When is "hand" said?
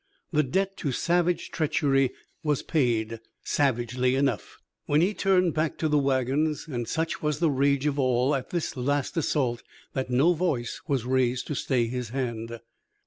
12.09-12.59